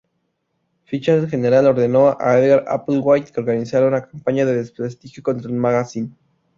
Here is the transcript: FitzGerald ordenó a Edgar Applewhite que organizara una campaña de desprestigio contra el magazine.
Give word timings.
FitzGerald 0.87 1.67
ordenó 1.67 2.07
a 2.19 2.35
Edgar 2.39 2.65
Applewhite 2.67 3.31
que 3.31 3.39
organizara 3.39 3.85
una 3.85 4.03
campaña 4.07 4.45
de 4.47 4.55
desprestigio 4.55 5.21
contra 5.21 5.47
el 5.51 5.55
magazine. 5.57 6.09